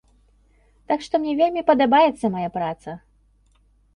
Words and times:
Так 0.91 1.03
што 1.07 1.19
мне 1.25 1.33
вельмі 1.41 1.63
падабаецца 1.69 2.31
мая 2.37 2.49
праца. 2.57 2.95